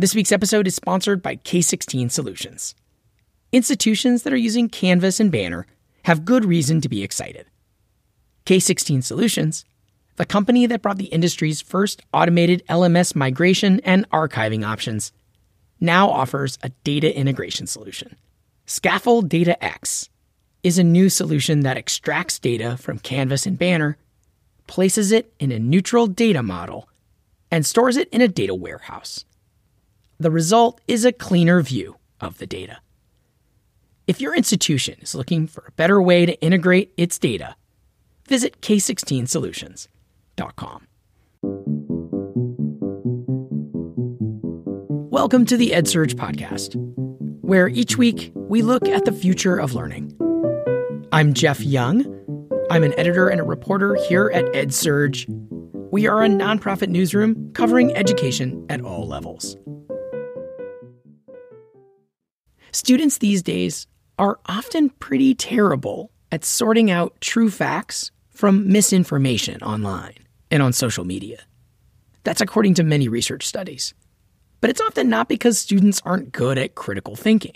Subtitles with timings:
[0.00, 2.76] This week's episode is sponsored by K16 Solutions.
[3.50, 5.66] Institutions that are using Canvas and Banner
[6.04, 7.46] have good reason to be excited.
[8.46, 9.64] K16 Solutions,
[10.14, 15.10] the company that brought the industry's first automated LMS migration and archiving options,
[15.80, 18.14] now offers a data integration solution.
[18.66, 20.10] Scaffold Data X
[20.62, 23.98] is a new solution that extracts data from Canvas and Banner,
[24.68, 26.88] places it in a neutral data model,
[27.50, 29.24] and stores it in a data warehouse.
[30.20, 32.78] The result is a cleaner view of the data.
[34.08, 37.54] If your institution is looking for a better way to integrate its data,
[38.26, 40.86] visit k16solutions.com.
[45.08, 46.74] Welcome to the EdSurge podcast,
[47.42, 50.16] where each week we look at the future of learning.
[51.12, 52.02] I'm Jeff Young.
[52.72, 55.26] I'm an editor and a reporter here at EdSurge.
[55.92, 59.56] We are a nonprofit newsroom covering education at all levels.
[62.72, 63.86] Students these days
[64.18, 70.14] are often pretty terrible at sorting out true facts from misinformation online
[70.50, 71.40] and on social media.
[72.24, 73.94] That's according to many research studies.
[74.60, 77.54] But it's often not because students aren't good at critical thinking.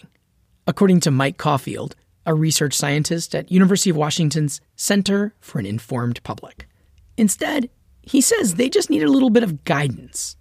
[0.67, 6.23] According to Mike Caulfield, a research scientist at University of Washington's Center for an Informed
[6.23, 6.69] Public.
[7.17, 7.69] Instead,
[8.03, 10.37] he says they just need a little bit of guidance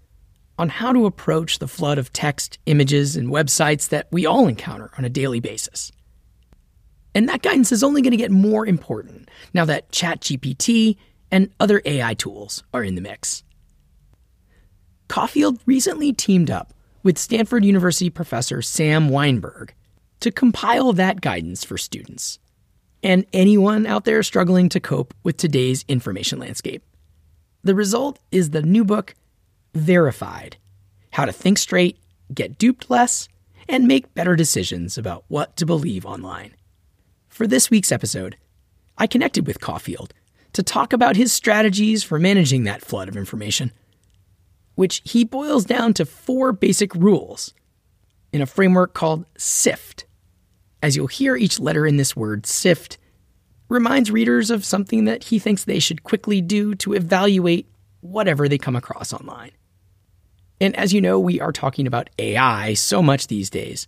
[0.61, 4.91] on how to approach the flood of text, images, and websites that we all encounter
[4.95, 5.91] on a daily basis.
[7.15, 10.97] And that guidance is only going to get more important now that ChatGPT
[11.31, 13.43] and other AI tools are in the mix.
[15.07, 19.71] Caulfield recently teamed up with Stanford University professor Sam Wineburg
[20.19, 22.37] to compile that guidance for students
[23.01, 26.83] and anyone out there struggling to cope with today's information landscape.
[27.63, 29.15] The result is the new book,
[29.73, 30.57] Verified
[31.11, 31.97] How to Think Straight,
[32.33, 33.27] Get Duped Less,
[33.69, 36.53] and Make Better Decisions About What to Believe Online.
[37.29, 38.37] For this week's episode,
[38.97, 40.13] I connected with Caulfield
[40.53, 43.71] to talk about his strategies for managing that flood of information,
[44.75, 47.53] which he boils down to four basic rules
[48.33, 50.05] in a framework called SIFT
[50.81, 52.97] as you'll hear each letter in this word, sift,
[53.69, 57.69] reminds readers of something that he thinks they should quickly do to evaluate
[58.01, 59.51] whatever they come across online.
[60.61, 63.87] And as you know, we are talking about AI so much these days.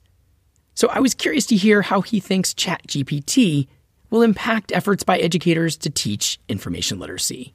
[0.74, 3.68] So I was curious to hear how he thinks ChatGPT
[4.10, 7.54] will impact efforts by educators to teach information literacy.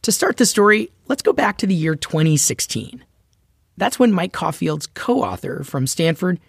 [0.00, 3.04] To start the story, let's go back to the year 2016.
[3.76, 6.40] That's when Mike Caulfield's co author from Stanford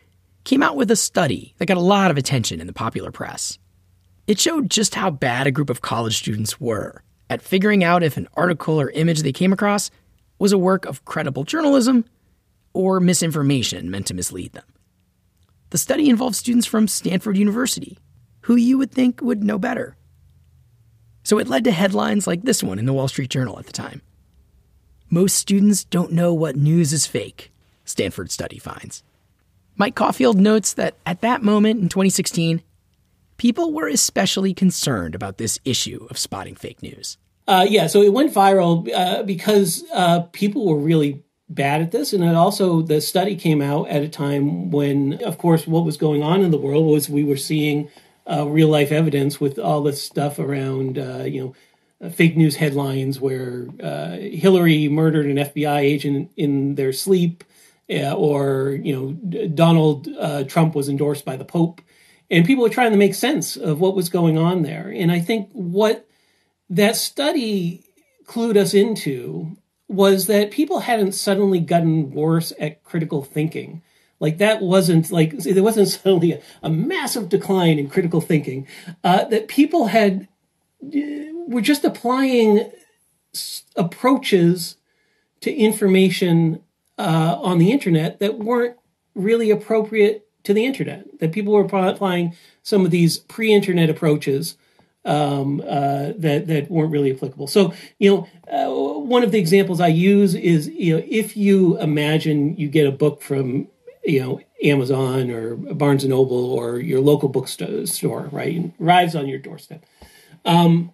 [0.46, 3.60] came out with a study that got a lot of attention in the popular press.
[4.28, 8.16] It showed just how bad a group of college students were at figuring out if
[8.16, 9.92] an article or image they came across
[10.44, 12.04] was a work of credible journalism
[12.74, 14.66] or misinformation meant to mislead them.
[15.70, 17.98] The study involved students from Stanford University,
[18.42, 19.96] who you would think would know better.
[21.24, 23.72] So it led to headlines like this one in the Wall Street Journal at the
[23.72, 24.02] time.
[25.10, 27.54] Most students don't know what news is fake,
[27.86, 29.02] Stanford study finds.
[29.78, 32.62] Mike Caulfield notes that at that moment in 2016,
[33.38, 37.18] people were especially concerned about this issue of spotting fake news.
[37.48, 42.14] Uh, yeah, so it went viral uh, because uh, people were really bad at this.
[42.14, 45.98] And it also, the study came out at a time when, of course, what was
[45.98, 47.90] going on in the world was we were seeing
[48.30, 51.42] uh, real life evidence with all this stuff around, uh, you
[52.02, 57.44] know, fake news headlines where uh, Hillary murdered an FBI agent in their sleep
[57.90, 61.82] uh, or you know Donald uh, Trump was endorsed by the Pope,
[62.30, 64.92] and people were trying to make sense of what was going on there.
[64.94, 66.08] And I think what
[66.74, 67.84] that study
[68.26, 69.56] clued us into
[69.88, 73.84] was that people hadn't suddenly gotten worse at critical thinking.
[74.20, 78.68] Like that wasn't like there wasn't suddenly a, a massive decline in critical thinking.
[79.04, 80.28] Uh, that people had
[80.84, 81.00] uh,
[81.48, 82.72] were just applying
[83.76, 84.78] approaches
[85.42, 86.64] to information
[86.98, 88.78] uh, on the internet that weren't
[89.14, 91.20] really appropriate to the internet.
[91.20, 94.58] That people were applying some of these pre-internet approaches
[95.06, 97.48] um, uh, that that weren't really applicable.
[97.48, 101.78] So you know, uh, one of the examples I use is you know if you
[101.80, 103.68] imagine you get a book from
[104.04, 108.56] you know Amazon or Barnes and Noble or your local bookstore, right?
[108.56, 109.86] It arrives on your doorstep.
[110.46, 110.92] Um,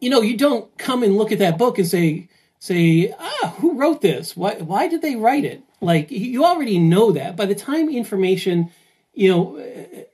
[0.00, 2.28] you know, you don't come and look at that book and say,
[2.58, 4.36] say, ah, who wrote this?
[4.36, 5.62] Why, why did they write it?
[5.80, 7.36] Like, you already know that.
[7.36, 8.70] By the time information,
[9.12, 10.06] you know,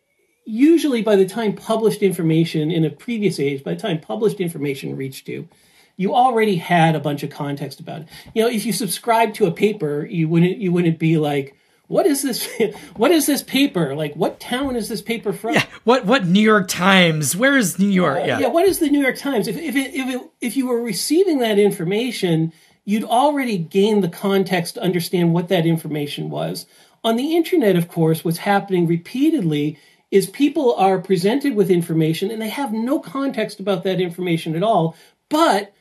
[0.45, 4.97] usually by the time published information in a previous age, by the time published information
[4.97, 5.49] reached you,
[5.97, 8.09] you already had a bunch of context about it.
[8.35, 11.57] You know, if you subscribe to a paper, you wouldn't you wouldn't be like,
[11.87, 12.49] what is this?
[12.97, 13.95] What is this paper?
[13.95, 15.55] Like, what town is this paper from?
[15.55, 15.67] Yeah.
[15.85, 17.37] What what New York Times?
[17.37, 18.19] Where is New York?
[18.19, 18.39] Uh, yeah.
[18.41, 18.49] yeah.
[18.49, 19.49] What is the New York Times?
[19.49, 22.53] If if it, if it, if you were receiving that information,
[22.85, 26.67] you'd already gained the context to understand what that information was.
[27.03, 29.79] On the internet, of course, what's happening repeatedly
[30.15, 34.63] is people are presented with information and they have no context about that information at
[34.63, 34.95] all,
[35.29, 35.75] but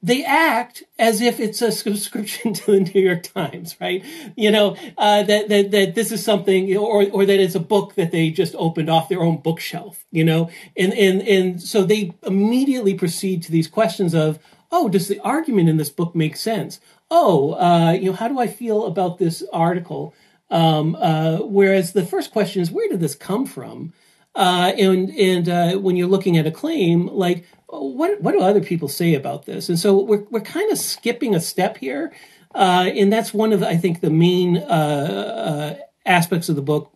[0.00, 4.04] they act as if it's a subscription to the New York Times, right?
[4.36, 7.96] You know, uh, that, that, that this is something, or, or that it's a book
[7.96, 10.50] that they just opened off their own bookshelf, you know?
[10.76, 14.38] And, and, and so they immediately proceed to these questions of,
[14.70, 16.78] oh, does the argument in this book make sense?
[17.10, 20.14] Oh, uh, you know, how do I feel about this article?
[20.50, 23.92] Um, uh, whereas the first question is, where did this come from?
[24.34, 28.60] Uh, and and uh, when you're looking at a claim, like what what do other
[28.60, 29.68] people say about this?
[29.68, 32.12] And so we're we're kind of skipping a step here,
[32.54, 35.74] uh, and that's one of I think the main uh, uh,
[36.06, 36.92] aspects of the book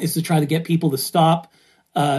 [0.00, 1.52] is to try to get people to stop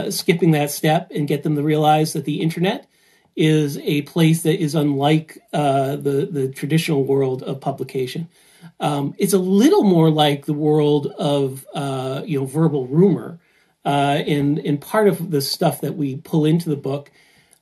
[0.10, 2.88] skipping that step and get them to realize that the internet
[3.36, 8.30] is a place that is unlike the the traditional world of publication.
[8.80, 13.40] Um, it's a little more like the world of uh, you know verbal rumor,
[13.86, 17.12] and and part of the stuff that we pull into the book.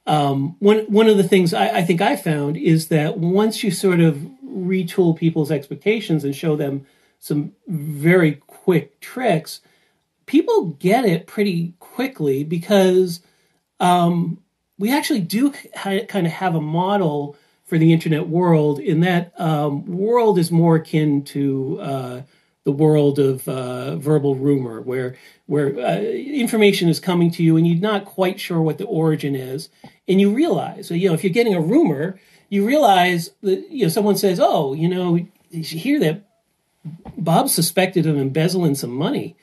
[0.06, 3.70] Um, one one of the things I, I, think I found is that once you
[3.70, 6.88] sort of retool people's expectations and show them
[7.20, 9.62] some very quick tricks,
[10.26, 13.22] people get it pretty quickly because
[13.80, 14.40] um,
[14.80, 17.36] we actually do kind of have a model
[17.70, 18.80] for the internet world.
[18.80, 22.22] In that um, world is more akin to uh,
[22.64, 27.66] the world of uh, verbal rumor, where where uh, information is coming to you and
[27.66, 29.70] you're not quite sure what the origin is,
[30.08, 32.20] and you realize, you know, if you're getting a rumor,
[32.50, 35.16] you realize that you know someone says, "Oh, you know,
[35.50, 36.28] you hear that
[37.18, 39.36] Bob suspected of embezzling some money."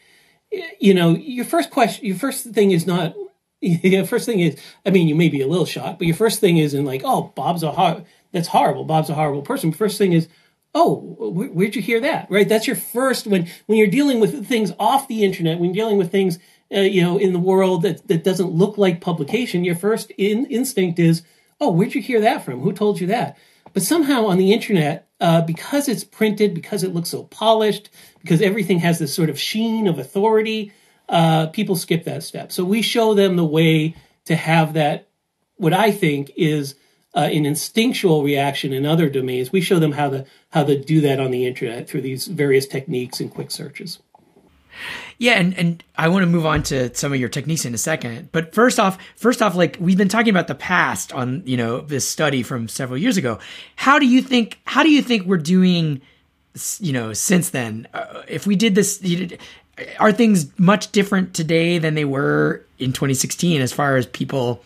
[0.79, 3.15] You know, your first question, your first thing is not.
[3.63, 6.41] Your first thing is, I mean, you may be a little shocked, but your first
[6.41, 8.85] thing isn't like, "Oh, Bob's a hor- that's horrible.
[8.85, 10.29] Bob's a horrible person." First thing is,
[10.75, 12.31] oh where'd you hear that?
[12.31, 12.49] Right?
[12.49, 15.99] That's your first when when you're dealing with things off the internet when you're dealing
[15.99, 16.39] with things
[16.75, 20.47] uh, you know in the world that that doesn't look like publication your first in,
[20.47, 21.23] instinct is
[21.61, 22.61] oh where'd you hear that from?
[22.61, 23.39] Who told you that?
[23.73, 27.89] But somehow on the internet uh, because it's printed because it looks so polished
[28.21, 30.73] because everything has this sort of sheen of authority
[31.09, 32.51] uh, people skip that step.
[32.51, 33.95] So we show them the way
[34.27, 35.09] to have that
[35.57, 36.75] what i think is
[37.17, 39.51] uh, an instinctual reaction in other domains.
[39.51, 42.67] We show them how to how to do that on the internet through these various
[42.67, 43.99] techniques and quick searches.
[45.19, 47.79] Yeah, and, and I want to move on to some of your techniques in a
[47.79, 48.31] second.
[48.33, 51.81] But first off, first off, like we've been talking about the past on, you know,
[51.81, 53.39] this study from several years ago.
[53.77, 56.03] How do you think how do you think we're doing
[56.81, 57.89] you know, since then?
[57.93, 59.03] Uh, if we did this
[59.99, 64.63] are things much different today than they were in 2016 as far as people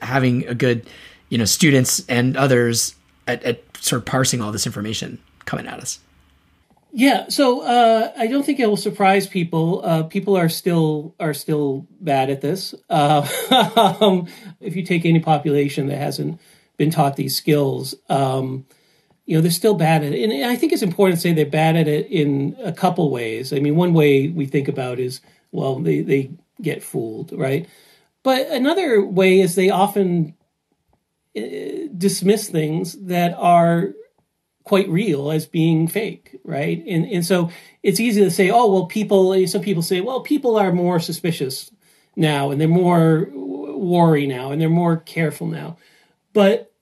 [0.00, 0.88] having a good
[1.28, 2.94] you know students and others
[3.26, 6.00] at, at sort of parsing all this information coming at us.
[6.90, 9.82] Yeah so uh, i don't think it will surprise people.
[9.84, 12.74] Uh, people are still are still bad at this.
[12.88, 13.26] Uh,
[14.00, 14.26] um,
[14.60, 16.40] if you take any population that hasn't
[16.76, 18.66] been taught these skills um,
[19.26, 20.24] you know they're still bad at it.
[20.24, 23.52] And i think it's important to say they're bad at it in a couple ways.
[23.52, 25.20] I mean one way we think about is
[25.52, 26.30] well they, they
[26.62, 27.68] get fooled right?
[28.22, 30.34] But another way is they often
[31.96, 33.94] dismiss things that are
[34.68, 36.84] quite real as being fake, right?
[36.86, 37.50] And and so
[37.82, 39.46] it's easy to say, oh well, people.
[39.46, 41.70] Some people say, well, people are more suspicious
[42.14, 45.76] now, and they're more wary now, and they're more careful now.
[46.32, 46.72] But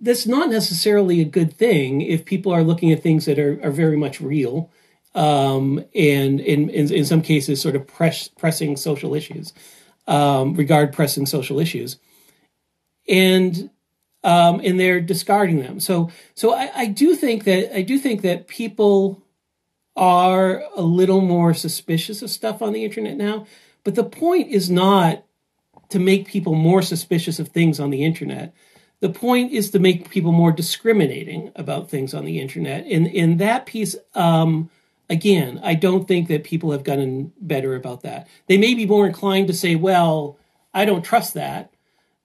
[0.00, 3.70] that's not necessarily a good thing if people are looking at things that are, are
[3.70, 4.70] very much real,
[5.14, 9.52] um, and in, in, in some cases, sort of press, pressing social issues,
[10.06, 11.96] um, regard pressing social issues
[13.08, 13.70] and
[14.22, 15.80] um, and they're discarding them.
[15.80, 19.22] So so I, I do think that I do think that people
[19.96, 23.46] are a little more suspicious of stuff on the internet now.
[23.84, 25.24] But the point is not
[25.88, 28.54] to make people more suspicious of things on the internet.
[29.00, 32.86] The point is to make people more discriminating about things on the internet.
[32.86, 34.70] And in that piece, um,
[35.08, 38.28] again, I don't think that people have gotten better about that.
[38.46, 40.38] They may be more inclined to say, well,
[40.72, 41.69] I don't trust that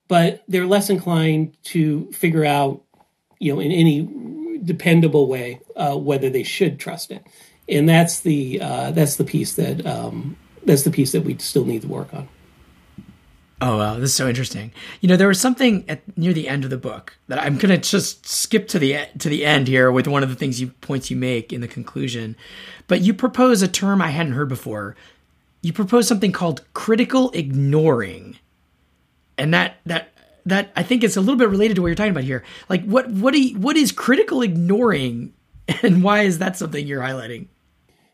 [0.07, 2.81] but they're less inclined to figure out,
[3.39, 7.25] you know, in any dependable way uh, whether they should trust it.
[7.67, 11.65] And that's the uh, that's the piece that um, that's the piece that we still
[11.65, 12.27] need to work on.
[13.62, 14.71] Oh wow, this is so interesting.
[15.00, 17.77] You know, there was something at near the end of the book that I'm gonna
[17.77, 21.09] just skip to the to the end here with one of the things you points
[21.09, 22.35] you make in the conclusion.
[22.88, 24.95] But you propose a term I hadn't heard before.
[25.62, 28.38] You propose something called critical ignoring,
[29.38, 30.10] and that that
[30.46, 32.44] that I think is a little bit related to what you're talking about here.
[32.70, 35.34] Like, what what do you, what is critical ignoring,
[35.84, 37.48] and why is that something you're highlighting?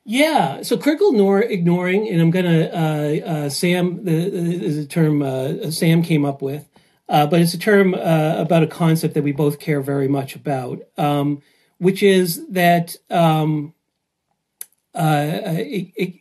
[0.04, 5.22] Yeah, so critical ignore, ignoring, and I'm gonna uh, uh, Sam the, is a term
[5.22, 6.68] uh, Sam came up with,
[7.08, 10.36] uh, but it's a term uh, about a concept that we both care very much
[10.36, 11.44] about, um,
[11.78, 13.74] which is that um,
[14.96, 16.14] uh, it, it,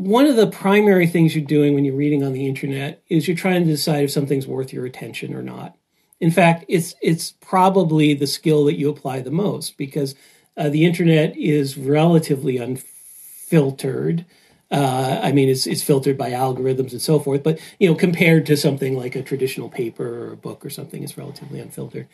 [0.00, 3.36] one of the primary things you're doing when you're reading on the internet is you're
[3.36, 5.76] trying to decide if something's worth your attention or not.
[6.20, 10.14] In fact, it's it's probably the skill that you apply the most because
[10.56, 14.24] uh, the internet is relatively unfiltered.
[14.70, 18.46] Uh, I mean, it's, it's filtered by algorithms and so forth, but you know, compared
[18.46, 22.06] to something like a traditional paper or a book or something, it's relatively unfiltered.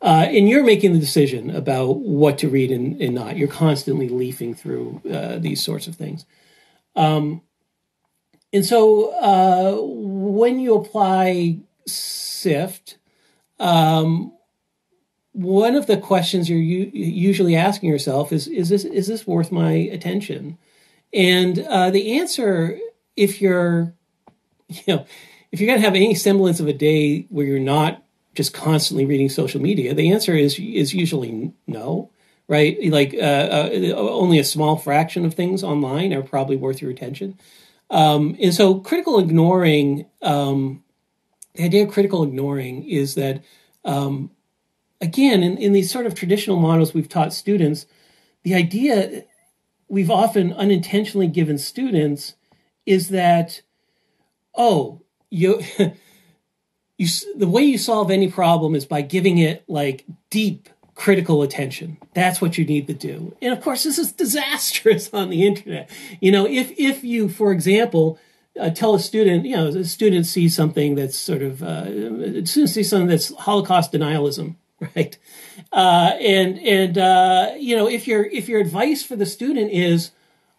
[0.00, 3.36] Uh, and you're making the decision about what to read and, and not.
[3.36, 6.24] You're constantly leafing through uh, these sorts of things.
[6.96, 7.42] Um,
[8.52, 12.98] and so, uh, when you apply SIFT,
[13.58, 14.32] um,
[15.32, 19.50] one of the questions you're u- usually asking yourself is is this is this worth
[19.50, 20.56] my attention?
[21.12, 22.78] And uh, the answer
[23.16, 23.94] if you're
[24.68, 25.06] you know
[25.52, 28.02] if you're going to have any semblance of a day where you're not
[28.34, 32.10] just constantly reading social media the answer is is usually no
[32.48, 32.76] right?
[32.90, 37.38] Like uh, uh, only a small fraction of things online are probably worth your attention.
[37.90, 40.82] Um, and so critical ignoring um,
[41.54, 43.42] the idea of critical ignoring is that
[43.84, 44.30] um,
[45.00, 47.86] again, in, in these sort of traditional models we've taught students,
[48.42, 49.24] the idea
[49.88, 52.34] we've often unintentionally given students
[52.86, 53.62] is that,
[54.54, 55.62] oh, you,
[56.98, 61.98] you, the way you solve any problem is by giving it like deep critical attention.
[62.14, 63.36] That's what you need to do.
[63.42, 65.90] And of course, this is disastrous on the internet.
[66.20, 68.18] You know, if if you, for example,
[68.58, 72.70] uh, tell a student, you know, a student sees something that's sort of, uh, student
[72.70, 74.54] sees something that's Holocaust denialism,
[74.96, 75.18] right?
[75.72, 80.12] Uh, and and uh, you know, if your if your advice for the student is,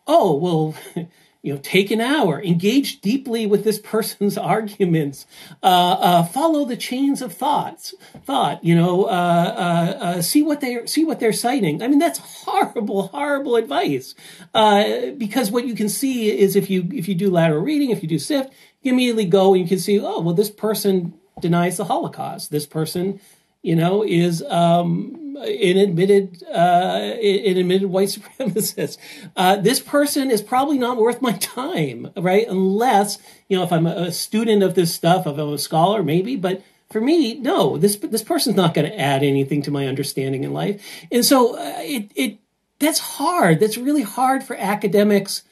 [0.08, 0.75] oh well,
[1.45, 5.27] you know, take an hour, engage deeply with this person's arguments,
[5.61, 10.83] uh, uh follow the chains of thoughts, thought, you know, uh, uh, see what they
[10.87, 11.83] see what they're citing.
[11.83, 14.15] I mean, that's horrible, horrible advice,
[14.53, 18.09] because what you can see is if you if you do lateral reading, if you
[18.09, 21.85] do SIFT, you immediately go and you can see, oh well, this person denies the
[21.85, 22.49] Holocaust.
[22.49, 23.19] This person
[23.65, 28.98] you know, is um, an admitted uh, an admitted white supremacist.
[29.36, 32.48] Uh, this person is probably not worth my time, right?
[32.48, 36.36] Unless you know, if I'm a student of this stuff, if I'm a scholar, maybe,
[36.36, 40.44] but for me, no, this this person's not going to add anything to my understanding
[40.44, 42.39] in life, and so uh, it it
[42.80, 43.60] that's hard.
[43.60, 45.44] That's really hard for academics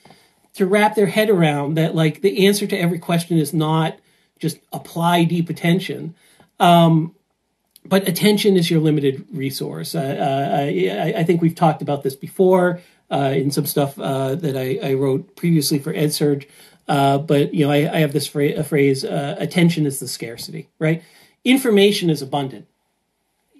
[0.56, 1.76] to wrap their head around.
[1.76, 3.98] That like the answer to every question is not
[4.40, 6.16] just apply deep attention.
[6.60, 7.16] Um,
[7.86, 9.96] but attention is your limited resource.
[9.96, 14.36] Uh, uh, I, I, think we've talked about this before uh, in some stuff uh,
[14.36, 16.48] that I, I, wrote previously for EdSurge.
[16.88, 21.04] Uh, but you know, I, I have this phrase: uh, "Attention is the scarcity." Right?
[21.44, 22.68] Information is abundant.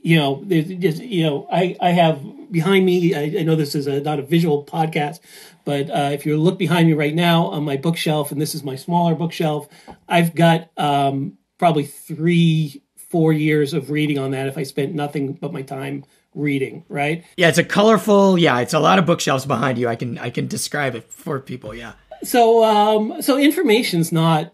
[0.02, 3.16] You know, just, you know, I, I have behind me.
[3.16, 5.22] I, I know this is a, not a visual podcast,
[5.64, 8.76] but if you look behind me right now on my bookshelf, and this is my
[8.76, 9.70] smaller bookshelf,
[10.10, 12.83] I've got um, probably three
[13.14, 16.04] four years of reading on that if I spent nothing but my time
[16.34, 17.24] reading, right?
[17.38, 19.88] Yeah, it's a colorful, yeah, it's a lot of bookshelves behind you.
[19.88, 21.94] I can I can describe it for people, yeah.
[22.24, 24.52] So um so information's not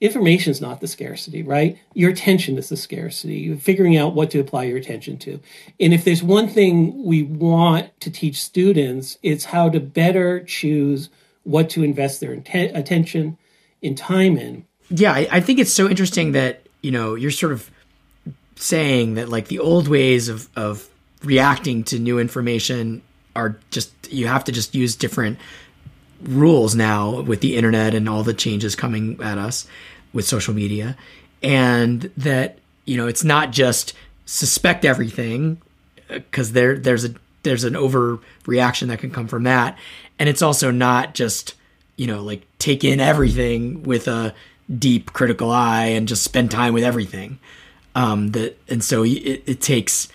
[0.00, 1.78] information's not the scarcity, right?
[1.94, 3.36] Your attention is the scarcity.
[3.36, 5.40] You're figuring out what to apply your attention to.
[5.78, 11.10] And if there's one thing we want to teach students, it's how to better choose
[11.44, 13.38] what to invest their inten- attention
[13.84, 14.64] and time in.
[14.90, 17.70] Yeah, I, I think it's so interesting that, you know, you're sort of
[18.56, 20.88] saying that like the old ways of of
[21.22, 23.02] reacting to new information
[23.34, 25.38] are just you have to just use different
[26.22, 29.66] rules now with the internet and all the changes coming at us
[30.12, 30.96] with social media.
[31.42, 33.94] And that you know it's not just
[34.26, 35.60] suspect everything
[36.10, 39.76] uh, because there there's a there's an overreaction that can come from that.
[40.18, 41.54] And it's also not just
[41.96, 44.34] you know like take in everything with a
[44.78, 47.38] deep critical eye and just spend time with everything
[47.94, 50.08] um, that and so it, it takes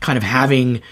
[0.00, 0.82] kind of having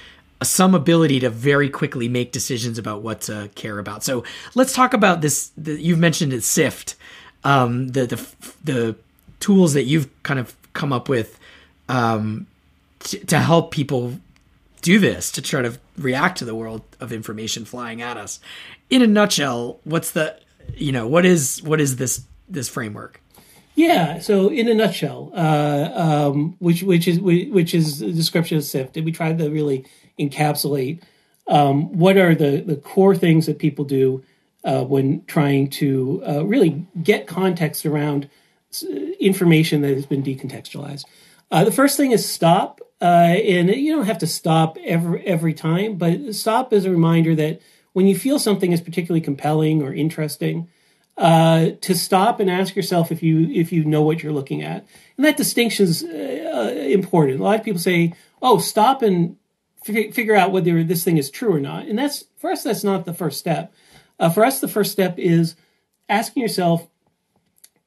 [0.42, 4.04] some ability to very quickly make decisions about what to care about.
[4.04, 4.24] So
[4.54, 5.50] let's talk about this.
[5.56, 6.96] The, you've mentioned it, SIFT,
[7.44, 8.28] um, the the
[8.64, 8.96] the
[9.40, 11.38] tools that you've kind of come up with
[11.88, 12.46] um,
[13.00, 14.18] t- to help people
[14.82, 18.40] do this to try to react to the world of information flying at us.
[18.90, 20.38] In a nutshell, what's the
[20.74, 23.20] you know what is what is this this framework?
[23.74, 24.20] Yeah.
[24.20, 28.96] So, in a nutshell, uh, um, which which is which is the description of SIFT,
[29.02, 29.84] we tried to really
[30.18, 31.02] encapsulate
[31.48, 34.22] um, what are the the core things that people do
[34.64, 38.30] uh, when trying to uh, really get context around
[39.20, 41.04] information that has been decontextualized.
[41.50, 45.52] Uh, the first thing is stop, uh, and you don't have to stop every every
[45.52, 47.60] time, but stop is a reminder that
[47.92, 50.68] when you feel something is particularly compelling or interesting
[51.16, 54.86] uh, to stop and ask yourself if you if you know what you're looking at,
[55.16, 57.40] and that distinction is uh, important.
[57.40, 59.36] A lot of people say, "Oh, stop and
[59.82, 62.64] fig- figure out whether this thing is true or not," and that's for us.
[62.64, 63.72] That's not the first step.
[64.18, 65.54] Uh, for us, the first step is
[66.08, 66.88] asking yourself,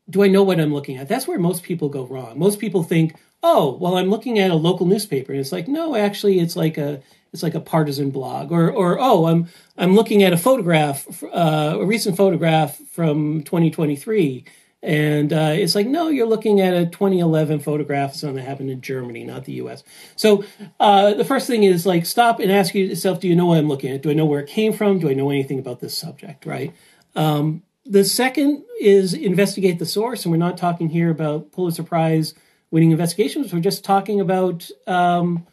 [0.10, 2.40] "Do I know what I'm looking at?" That's where most people go wrong.
[2.40, 5.98] Most people think, "Oh, well, I'm looking at a local newspaper," and it's like, no,
[5.98, 7.02] actually, it's like a
[7.34, 8.52] it's like a partisan blog.
[8.52, 14.46] Or or oh i'm i'm looking at a photograph uh, a recent photograph from 2023
[14.84, 18.82] and uh, it's like no you're looking at a 2011 photograph something that happened in
[18.82, 19.84] germany not the us
[20.16, 20.44] so
[20.80, 23.68] uh, the first thing is like stop and ask yourself do you know what i'm
[23.68, 24.02] looking at?
[24.02, 25.00] Do i know where it came from?
[25.00, 26.74] Do i know anything about this subject right?
[27.16, 30.26] Um, the second is investigate the source.
[30.26, 32.34] And we're not talking here about pulitzer prize
[32.70, 33.54] winning investigations.
[33.54, 35.48] We're just talking about um,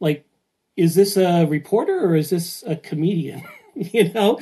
[0.00, 0.26] like
[0.78, 3.42] is this a reporter or is this a comedian?
[3.74, 4.38] you know,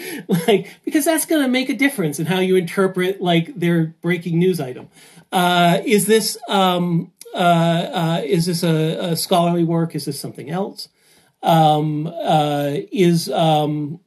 [0.46, 4.38] like because that's going to make a difference in how you interpret like their breaking
[4.38, 4.88] news item.
[5.32, 9.94] Uh, is this um, uh, uh, is this a, a, scholarly work?
[9.94, 10.88] Is this something else?
[11.42, 14.00] Um, uh, is um,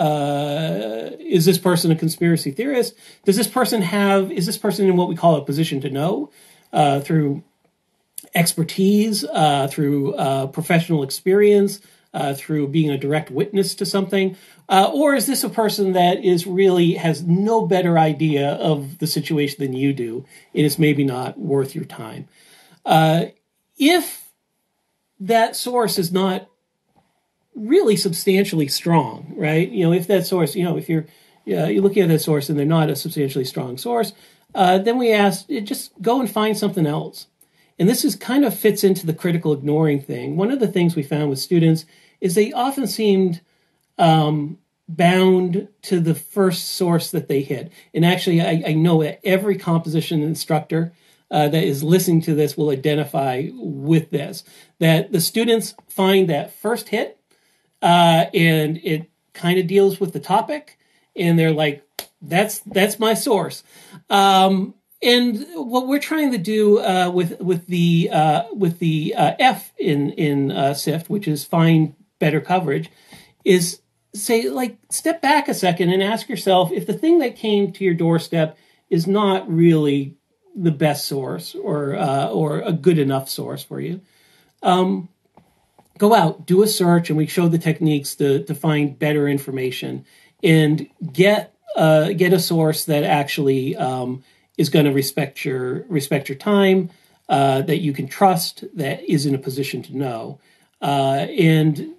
[0.00, 2.94] uh, is this person a conspiracy theorist?
[3.24, 6.30] Does this person have is this person in what we call a position to know
[6.72, 7.44] uh, through
[8.36, 11.80] expertise, uh, through uh, professional experience,
[12.12, 14.36] uh, through being a direct witness to something?
[14.68, 19.06] Uh, or is this a person that is really has no better idea of the
[19.06, 22.28] situation than you do, and it's maybe not worth your time?
[22.84, 23.26] Uh,
[23.78, 24.30] if
[25.18, 26.48] that source is not
[27.54, 29.70] really substantially strong, right?
[29.70, 31.06] You know, if that source, you know, if you're
[31.44, 34.12] you're looking at that source and they're not a substantially strong source,
[34.54, 37.28] uh, then we ask just go and find something else.
[37.78, 40.36] And this is kind of fits into the critical ignoring thing.
[40.36, 41.84] One of the things we found with students
[42.20, 43.40] is they often seemed
[43.98, 44.58] um,
[44.88, 47.72] bound to the first source that they hit.
[47.92, 50.92] And actually, I, I know that every composition instructor
[51.30, 54.44] uh, that is listening to this will identify with this.
[54.78, 57.18] That the students find that first hit,
[57.82, 60.78] uh, and it kind of deals with the topic,
[61.16, 61.84] and they're like,
[62.22, 63.64] "That's that's my source."
[64.08, 69.34] Um, and what we're trying to do uh, with with the uh, with the uh,
[69.38, 72.90] F in in uh, SIFT, which is find better coverage,
[73.44, 73.80] is
[74.14, 77.84] say like step back a second and ask yourself if the thing that came to
[77.84, 78.56] your doorstep
[78.88, 80.16] is not really
[80.54, 84.00] the best source or uh, or a good enough source for you.
[84.62, 85.08] Um,
[85.98, 90.06] go out, do a search, and we show the techniques to to find better information
[90.42, 94.24] and get uh, get a source that actually um,
[94.56, 96.90] is going to respect your respect your time,
[97.28, 100.38] uh, that you can trust, that is in a position to know,
[100.80, 101.94] uh, and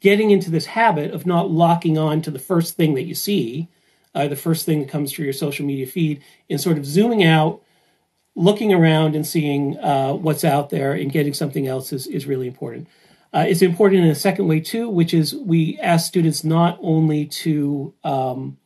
[0.00, 3.68] getting into this habit of not locking on to the first thing that you see,
[4.14, 7.24] uh, the first thing that comes through your social media feed, and sort of zooming
[7.24, 7.62] out,
[8.34, 12.46] looking around, and seeing uh, what's out there, and getting something else is is really
[12.46, 12.86] important.
[13.32, 17.26] Uh, it's important in a second way too, which is we ask students not only
[17.26, 18.56] to um,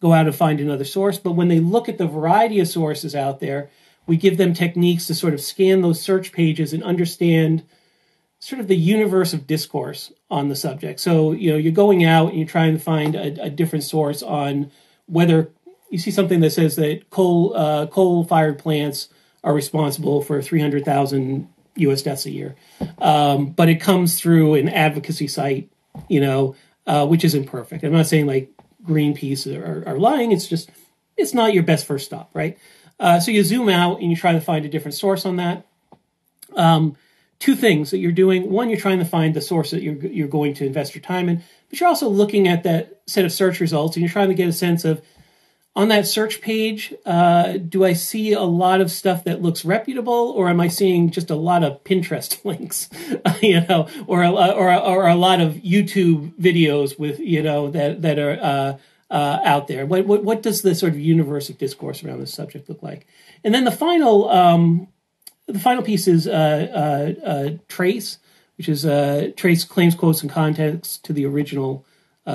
[0.00, 1.18] go out and find another source.
[1.18, 3.70] But when they look at the variety of sources out there,
[4.06, 7.64] we give them techniques to sort of scan those search pages and understand
[8.40, 11.00] sort of the universe of discourse on the subject.
[11.00, 14.22] So, you know, you're going out and you're trying to find a, a different source
[14.22, 14.70] on
[15.06, 15.50] whether
[15.90, 19.08] you see something that says that coal uh, coal fired plants
[19.42, 22.02] are responsible for 300,000 U.S.
[22.02, 22.56] deaths a year,
[22.98, 25.70] um, but it comes through an advocacy site,
[26.08, 26.54] you know,
[26.86, 27.84] uh, which isn't perfect.
[27.84, 28.50] I'm not saying like
[28.88, 30.32] Greenpeace are, are lying.
[30.32, 30.70] It's just
[31.16, 32.58] it's not your best first stop, right?
[32.98, 35.66] Uh, so you zoom out and you try to find a different source on that.
[36.54, 36.96] Um,
[37.38, 40.28] two things that you're doing: one, you're trying to find the source that you're you're
[40.28, 43.60] going to invest your time in, but you're also looking at that set of search
[43.60, 45.02] results and you're trying to get a sense of
[45.78, 50.32] on that search page, uh, do I see a lot of stuff that looks reputable,
[50.36, 52.90] or am I seeing just a lot of Pinterest links,
[53.40, 58.02] you know, or a, or or a lot of YouTube videos with you know that
[58.02, 58.78] that are uh,
[59.14, 59.86] uh, out there?
[59.86, 63.06] What, what, what does the sort of universe of discourse around this subject look like?
[63.44, 64.88] And then the final um,
[65.46, 68.18] the final piece is uh, uh, uh trace,
[68.56, 68.82] which is
[69.36, 71.86] trace claims, quotes, and context to the original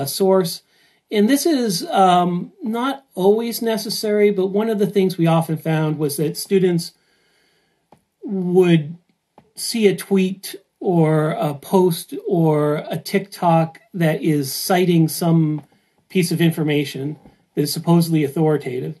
[0.06, 0.62] source.
[1.10, 5.98] And this is um, not always necessary, but one of the things we often found
[5.98, 6.92] was that students
[8.22, 8.96] would
[9.54, 15.62] see a tweet or a post or a TikTok that is citing some
[16.08, 17.18] piece of information
[17.54, 19.00] that is supposedly authoritative,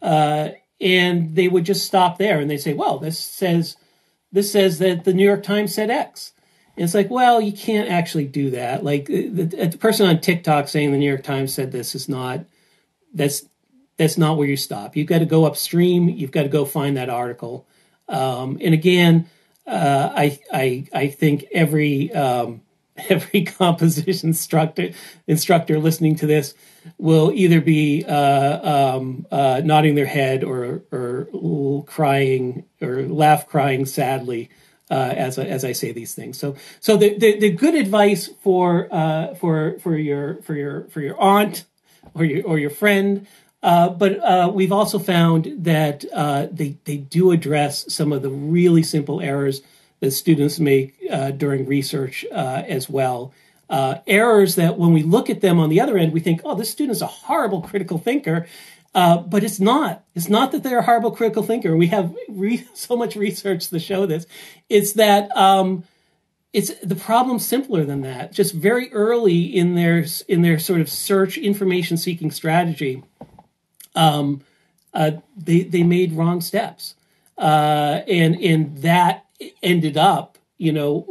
[0.00, 3.76] uh, and they would just stop there and they say, "Well, this says
[4.32, 6.32] this says that the New York Times said X."
[6.78, 8.84] And it's like, well, you can't actually do that.
[8.84, 12.44] Like the, the person on TikTok saying the New York Times said this is not
[13.12, 13.48] that's
[13.96, 14.94] that's not where you stop.
[14.94, 16.08] You've got to go upstream.
[16.08, 17.66] You've got to go find that article.
[18.08, 19.28] Um, and again,
[19.66, 22.60] uh, I I I think every um,
[23.08, 24.90] every composition instructor
[25.26, 26.54] instructor listening to this
[26.96, 33.84] will either be uh, um, uh, nodding their head or or crying or laugh crying
[33.84, 34.48] sadly
[34.90, 36.38] uh, as as I say these things.
[36.38, 41.00] So so the the, the good advice for uh, for for your for your for
[41.00, 41.64] your aunt
[42.14, 43.26] or your or your friend.
[43.60, 46.04] Uh, but uh, we've also found that
[46.52, 49.62] they they do address some of the really simple errors
[50.00, 53.32] that students make uh, during research uh, as well.
[53.68, 56.54] Uh, errors that when we look at them on the other end, we think, oh,
[56.54, 58.46] this student is a horrible critical thinker.
[58.98, 60.04] Uh, but it's not.
[60.16, 61.76] It's not that they're a horrible critical thinker.
[61.76, 64.26] We have re- so much research to show this.
[64.68, 65.84] It's that um,
[66.52, 68.32] it's the problem simpler than that.
[68.32, 73.04] Just very early in their in their sort of search information seeking strategy,
[73.94, 74.40] um,
[74.92, 76.96] uh, they they made wrong steps,
[77.38, 79.26] uh, and and that
[79.62, 81.06] ended up, you know,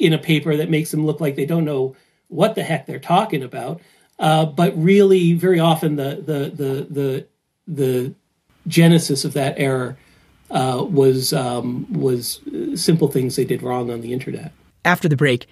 [0.00, 1.94] in a paper that makes them look like they don't know
[2.26, 3.80] what the heck they're talking about.
[4.20, 7.26] Uh, but really, very often the the the the
[7.66, 8.14] the
[8.66, 9.96] genesis of that error
[10.50, 12.40] uh, was um, was
[12.74, 14.52] simple things they did wrong on the internet.
[14.84, 15.46] After the break,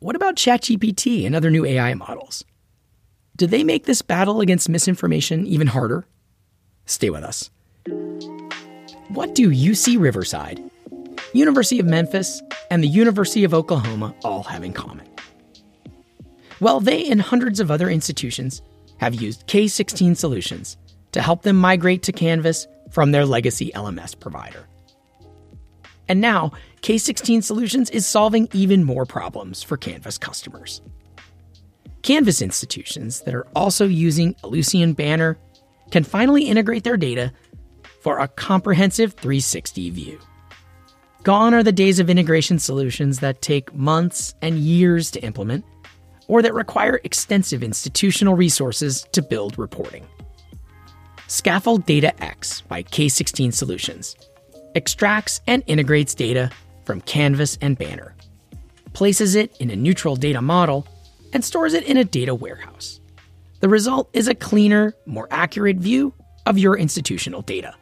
[0.00, 2.44] what about ChatGPT and other new AI models?
[3.36, 6.06] Do they make this battle against misinformation even harder?
[6.86, 7.50] Stay with us.
[9.08, 10.60] What do UC Riverside
[11.34, 15.13] University of Memphis, and the University of Oklahoma all have in common?
[16.60, 18.62] Well, they and hundreds of other institutions
[18.98, 20.76] have used K16 solutions
[21.12, 24.66] to help them migrate to Canvas from their legacy LMS provider.
[26.08, 30.82] And now, K16 Solutions is solving even more problems for Canvas customers.
[32.02, 35.38] Canvas institutions that are also using Ellucian Banner
[35.90, 37.32] can finally integrate their data
[38.02, 40.20] for a comprehensive 360 view.
[41.22, 45.64] Gone are the days of integration solutions that take months and years to implement,
[46.28, 50.06] or that require extensive institutional resources to build reporting.
[51.26, 54.16] Scaffold Data X by K16 Solutions
[54.74, 56.50] extracts and integrates data
[56.84, 58.14] from Canvas and Banner,
[58.92, 60.86] places it in a neutral data model,
[61.32, 63.00] and stores it in a data warehouse.
[63.60, 66.12] The result is a cleaner, more accurate view
[66.46, 67.74] of your institutional data.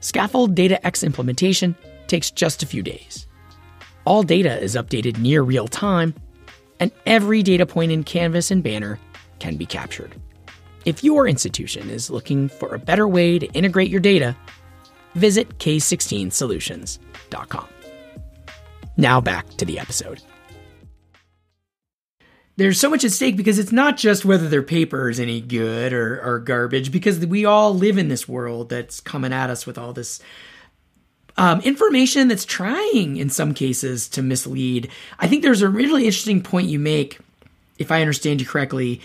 [0.00, 1.74] Scaffold Data X implementation
[2.06, 3.26] takes just a few days.
[4.04, 6.14] All data is updated near real time,
[6.84, 9.00] and every data point in Canvas and Banner
[9.38, 10.14] can be captured.
[10.84, 14.36] If your institution is looking for a better way to integrate your data,
[15.14, 17.68] visit k16solutions.com.
[18.98, 20.20] Now back to the episode.
[22.56, 25.94] There's so much at stake because it's not just whether their paper is any good
[25.94, 29.78] or, or garbage, because we all live in this world that's coming at us with
[29.78, 30.20] all this
[31.36, 34.88] um, information that's trying, in some cases, to mislead.
[35.18, 37.18] I think there's a really interesting point you make,
[37.78, 39.00] if I understand you correctly,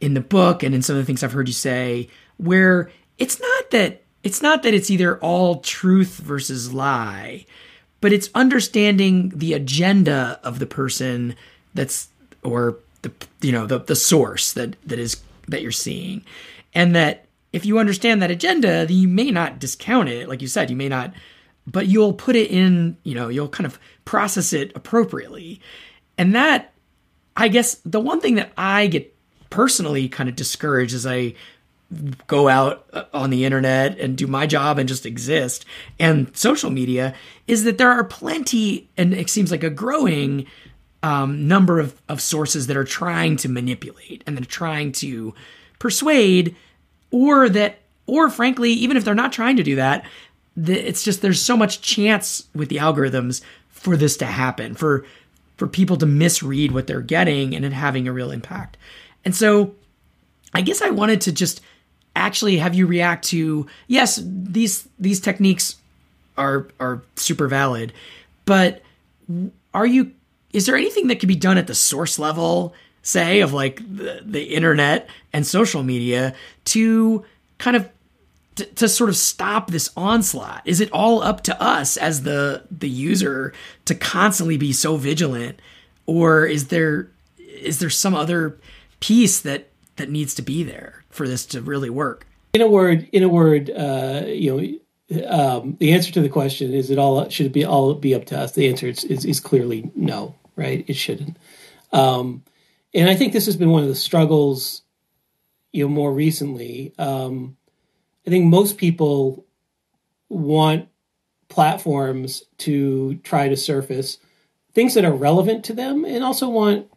[0.00, 3.40] in the book and in some of the things I've heard you say, where it's
[3.40, 7.44] not that it's not that it's either all truth versus lie,
[8.00, 11.36] but it's understanding the agenda of the person
[11.74, 12.08] that's
[12.42, 16.24] or the you know the the source that that is that you're seeing,
[16.74, 20.28] and that if you understand that agenda, then you may not discount it.
[20.28, 21.12] Like you said, you may not
[21.66, 25.60] but you'll put it in, you know, you'll kind of process it appropriately.
[26.18, 26.72] And that,
[27.36, 29.14] I guess, the one thing that I get
[29.50, 31.34] personally kind of discouraged as I
[32.26, 35.64] go out uh, on the internet and do my job and just exist
[35.98, 37.14] and social media
[37.46, 40.46] is that there are plenty, and it seems like a growing
[41.02, 45.34] um, number of, of sources that are trying to manipulate and that are trying to
[45.78, 46.56] persuade,
[47.10, 50.04] or that, or frankly, even if they're not trying to do that,
[50.56, 55.04] it's just there's so much chance with the algorithms for this to happen for
[55.56, 58.76] for people to misread what they're getting and it having a real impact.
[59.24, 59.74] And so
[60.52, 61.60] I guess I wanted to just
[62.16, 65.76] actually have you react to yes, these these techniques
[66.36, 67.92] are are super valid,
[68.44, 68.82] but
[69.72, 70.12] are you
[70.52, 74.22] is there anything that could be done at the source level, say of like the,
[74.24, 76.34] the internet and social media
[76.66, 77.24] to
[77.58, 77.88] kind of
[78.56, 80.62] to, to, sort of stop this onslaught?
[80.64, 83.52] Is it all up to us as the the user
[83.84, 85.60] to constantly be so vigilant,
[86.06, 88.58] or is there is there some other
[89.00, 92.26] piece that that needs to be there for this to really work?
[92.52, 94.78] In a word, in a word, uh, you
[95.10, 98.14] know, um, the answer to the question is it all should it be all be
[98.14, 98.52] up to us?
[98.52, 100.84] The answer is, is, is clearly no, right?
[100.86, 101.36] It shouldn't.
[101.92, 102.42] Um,
[102.94, 104.82] and I think this has been one of the struggles,
[105.72, 106.94] you know, more recently.
[106.98, 107.56] Um,
[108.26, 109.44] I think most people
[110.28, 110.88] want
[111.48, 114.18] platforms to try to surface
[114.72, 116.90] things that are relevant to them and also want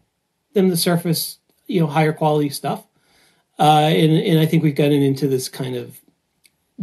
[0.53, 1.37] them to surface
[1.67, 2.85] you know higher quality stuff.
[3.59, 5.99] Uh, and, and i think we've gotten into this kind of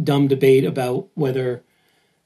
[0.01, 1.63] dumb debate about whether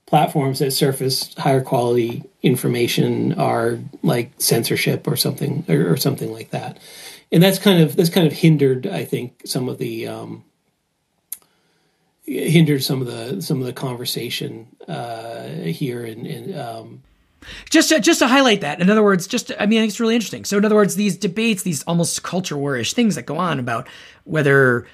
[0.10, 6.50] platforms that surface higher quality information are like censorship or something or, or something like
[6.50, 6.80] that.
[7.32, 10.44] And that's kind of that's kind of hindered i think some of the um,
[12.30, 17.02] hindered some of the some of the conversation uh, here and, um,
[17.70, 20.46] just to, just to highlight that in other words just i mean it's really interesting.
[20.46, 23.88] So in other words these debates these almost culture warish things that go on about
[24.26, 24.88] whether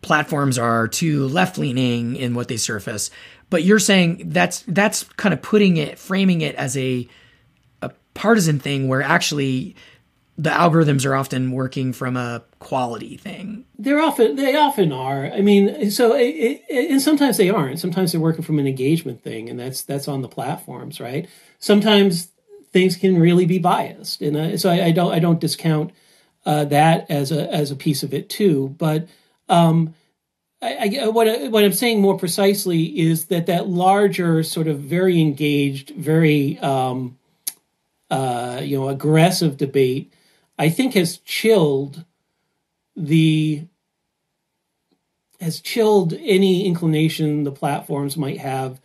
[0.00, 3.10] platforms are too left leaning in what they surface
[3.50, 7.06] but you're saying that's that's kind of putting it framing it as a
[7.82, 9.76] a partisan thing where actually
[10.40, 13.66] the algorithms are often working from a quality thing.
[13.78, 15.26] They're often they often are.
[15.26, 17.78] I mean, so it, it, and sometimes they aren't.
[17.78, 21.28] Sometimes they're working from an engagement thing, and that's that's on the platforms, right?
[21.58, 22.28] Sometimes
[22.72, 25.92] things can really be biased, and uh, so I, I, don't I don't discount
[26.46, 28.74] uh, that as a as a piece of it too.
[28.78, 29.08] But
[29.50, 29.94] um,
[30.62, 35.20] I, I, what what I'm saying more precisely is that that larger sort of very
[35.20, 37.18] engaged, very um,
[38.10, 40.14] uh, you know aggressive debate
[40.60, 42.04] I think has chilled
[42.94, 43.66] the
[45.40, 48.78] has chilled any inclination the platforms might have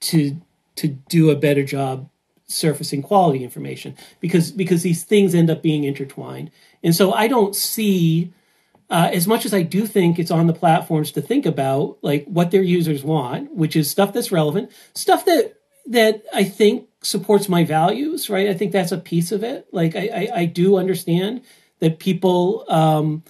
[0.00, 0.40] to
[0.76, 2.08] to do a better job
[2.46, 6.50] surfacing quality information because because these things end up being intertwined.
[6.82, 8.32] And so i don't see
[8.88, 12.24] uh, as much as i do think it's on the platforms to think about like
[12.24, 17.48] what their users want which is stuff that's relevant stuff that that i think supports
[17.48, 18.48] my values, right?
[18.48, 19.68] I think that's a piece of it.
[19.72, 21.42] Like I, I, I do understand
[21.78, 23.22] that people, um,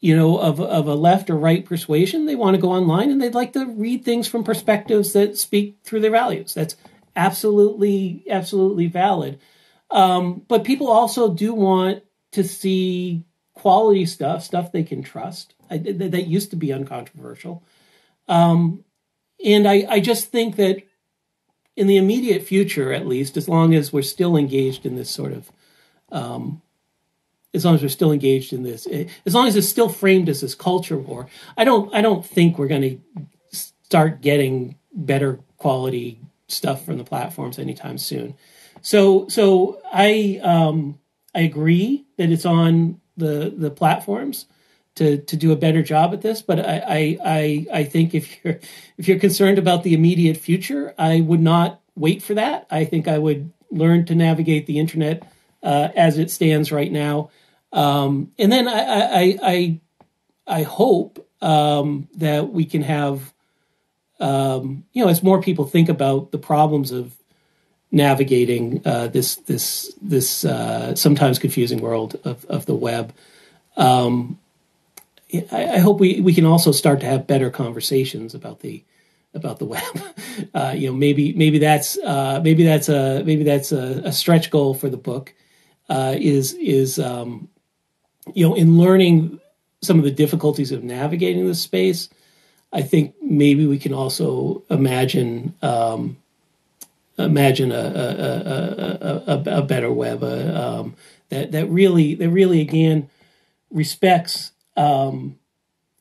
[0.00, 3.20] you know, of of a left or right persuasion, they want to go online and
[3.20, 6.54] they'd like to read things from perspectives that speak through their values.
[6.54, 6.76] That's
[7.16, 9.40] absolutely, absolutely valid.
[9.90, 15.54] Um, but people also do want to see quality stuff, stuff they can trust.
[15.70, 17.64] I, that, that used to be uncontroversial.
[18.28, 18.84] Um,
[19.44, 20.82] and I, I just think that
[21.76, 25.32] in the immediate future, at least, as long as we're still engaged in this sort
[25.32, 25.52] of,
[26.10, 26.62] um,
[27.52, 30.28] as long as we're still engaged in this, eh, as long as it's still framed
[30.28, 35.40] as this culture war, I don't, I don't think we're going to start getting better
[35.58, 38.34] quality stuff from the platforms anytime soon.
[38.80, 40.98] So, so I, um,
[41.34, 44.46] I agree that it's on the the platforms
[44.96, 46.42] to to do a better job at this.
[46.42, 48.58] But I I I think if you're
[48.98, 52.66] if you're concerned about the immediate future, I would not wait for that.
[52.70, 55.22] I think I would learn to navigate the internet
[55.62, 57.30] uh, as it stands right now,
[57.72, 59.80] um, and then I I I,
[60.46, 63.32] I hope um, that we can have
[64.18, 67.14] um, you know as more people think about the problems of
[67.92, 73.12] navigating uh, this this this uh, sometimes confusing world of, of the web.
[73.76, 74.38] Um,
[75.52, 78.84] I, hope we, we can also start to have better conversations about the
[79.34, 79.82] about the web.
[80.52, 84.50] Uh, you know, maybe maybe that's uh, maybe that's a maybe that's a, a stretch
[84.50, 85.32] goal for the book.
[85.88, 87.48] Uh, is is um,
[88.34, 89.40] you know in learning
[89.80, 92.10] some of the difficulties of navigating this space.
[92.70, 96.18] I think maybe we can also imagine um,
[97.18, 100.96] imagine a a, a, a, a better web um,
[101.30, 103.08] that that really that really again
[103.70, 105.38] respects um,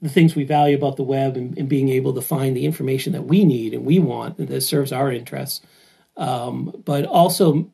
[0.02, 3.14] the things we value about the web and, and, being able to find the information
[3.14, 5.62] that we need and we want and that serves our interests,
[6.18, 7.72] um, but also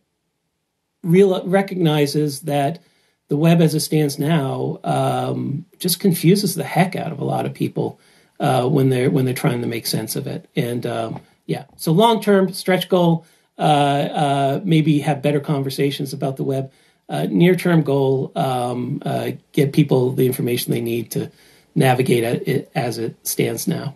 [1.04, 2.80] real recognizes that
[3.28, 7.46] the web as it stands now um, just confuses the heck out of a lot
[7.46, 8.00] of people
[8.40, 10.50] uh, when they're when they're trying to make sense of it.
[10.56, 13.26] And um, yeah, so long term stretch goal,
[13.58, 16.72] uh, uh, maybe have better conversations about the web
[17.12, 21.30] uh, near term goal um, uh, get people the information they need to
[21.76, 23.96] navigate it as it stands now.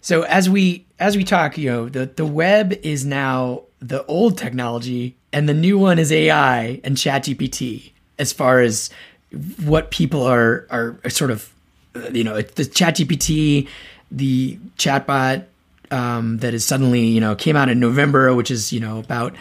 [0.00, 4.38] So as we as we talk, you know, the the web is now the old
[4.38, 7.90] technology, and the new one is AI and ChatGPT.
[8.16, 8.90] As far as
[9.64, 11.52] what people are are, sort of,
[12.12, 13.68] you know, the ChatGPT,
[14.10, 15.46] the chatbot
[15.90, 19.34] um, that is suddenly you know came out in November, which is you know about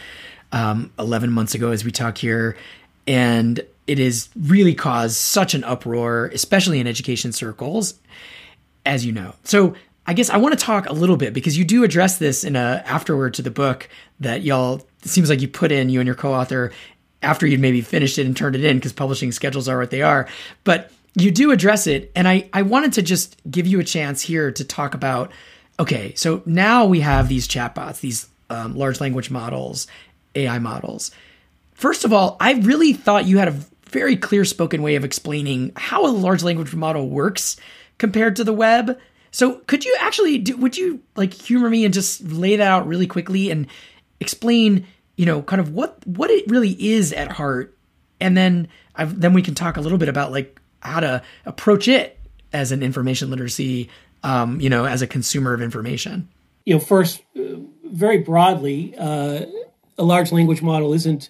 [0.53, 2.55] um, 11 months ago as we talk here,
[3.05, 7.95] and it has really caused such an uproar, especially in education circles,
[8.85, 9.35] as you know.
[9.43, 12.43] So I guess I want to talk a little bit because you do address this
[12.43, 13.89] in a afterword to the book
[14.19, 16.71] that y'all it seems like you put in you and your co-author
[17.21, 20.01] after you'd maybe finished it and turned it in because publishing schedules are what they
[20.01, 20.27] are.
[20.63, 24.21] But you do address it, and I I wanted to just give you a chance
[24.21, 25.31] here to talk about.
[25.79, 29.87] Okay, so now we have these chatbots, these um, large language models,
[30.35, 31.11] AI models.
[31.73, 35.71] First of all, I really thought you had a very clear spoken way of explaining
[35.75, 37.57] how a large language model works
[37.97, 38.97] compared to the web.
[39.31, 42.87] So could you actually do, would you like humor me and just lay that out
[42.87, 43.67] really quickly and
[44.19, 47.75] explain, you know, kind of what what it really is at heart
[48.19, 51.87] and then I've, then we can talk a little bit about like how to approach
[51.87, 52.19] it
[52.51, 53.89] as an information literacy
[54.23, 56.29] um, you know, as a consumer of information.
[56.65, 57.41] You know, first uh,
[57.83, 59.45] very broadly, uh,
[59.97, 61.29] a large language model isn't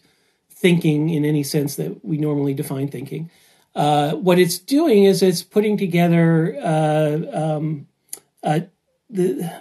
[0.50, 3.30] thinking in any sense that we normally define thinking.
[3.76, 7.88] Uh, what it's doing is it's putting together uh, um,
[8.44, 8.60] uh,
[9.10, 9.52] the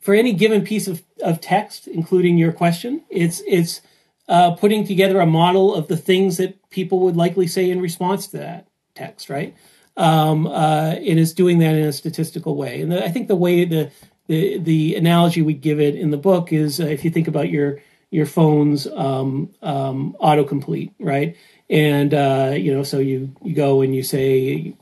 [0.00, 3.82] for any given piece of, of text, including your question, it's it's
[4.28, 8.28] uh, putting together a model of the things that people would likely say in response
[8.28, 9.54] to that text, right?
[9.96, 12.80] Um, uh, and it's doing that in a statistical way.
[12.80, 13.90] And the, I think the way the,
[14.28, 17.50] the the analogy we give it in the book is uh, if you think about
[17.50, 21.36] your your phone's um, um, autocomplete, right?
[21.68, 24.74] And uh, you know, so you you go and you say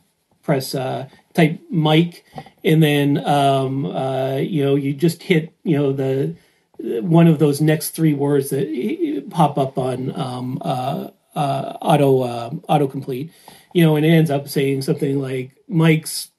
[0.43, 2.25] press uh, type Mike,
[2.65, 6.35] and then um, uh, you know you just hit you know the
[6.79, 12.51] one of those next three words that pop up on um, uh, uh, auto uh,
[12.69, 13.31] autocomplete,
[13.75, 16.31] you know, and it ends up saying something like Mike's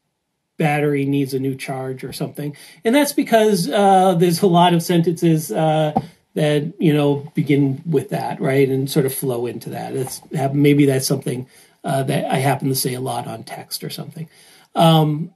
[0.58, 4.82] battery needs a new charge or something, and that's because uh, there's a lot of
[4.82, 5.93] sentences uh,
[6.39, 10.54] that you know begin with that right and sort of flow into that.
[10.54, 11.47] Maybe that's something
[11.84, 14.30] uh, that i happen to say a lot on text or something.
[14.73, 15.34] Um,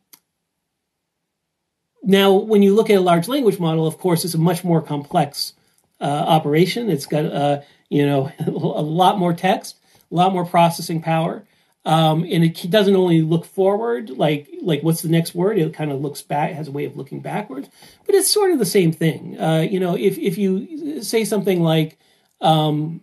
[2.04, 4.82] now when you look at a large language model of course it's a much more
[4.82, 5.54] complex
[6.00, 6.90] uh, operation.
[6.90, 9.76] It's got uh, you know a lot more text
[10.10, 11.44] a lot more processing power
[11.86, 15.58] um, and it doesn't only look forward, like like what's the next word.
[15.58, 17.70] It kind of looks back, has a way of looking backwards,
[18.06, 19.40] but it's sort of the same thing.
[19.40, 21.98] Uh, you know, if if you say something like,
[22.40, 23.02] um,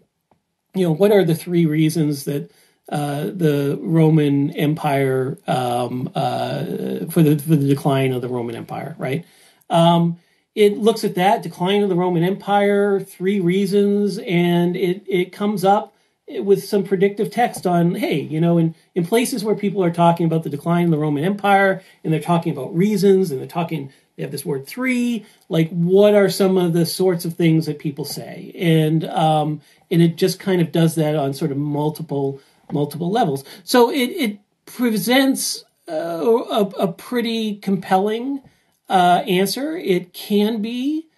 [0.75, 2.51] you know, what are the three reasons that
[2.89, 6.65] uh, the Roman Empire um, uh,
[7.11, 9.27] for the for the decline of the Roman Empire, right?
[9.69, 10.19] Um,
[10.55, 15.65] it looks at that decline of the Roman Empire, three reasons, and it it comes
[15.65, 15.95] up
[16.39, 20.27] with some predictive text on, hey, you know, in, in places where people are talking
[20.27, 23.93] about the decline of the Roman Empire and they're talking about reasons and they're talking,
[24.17, 27.79] they have this word three, like what are some of the sorts of things that
[27.79, 28.53] people say?
[28.55, 32.41] And, um, and it just kind of does that on sort of multiple,
[32.71, 33.45] multiple levels.
[33.65, 38.43] So it, it presents uh, a, a pretty compelling
[38.89, 39.77] uh, answer.
[39.77, 41.09] It can be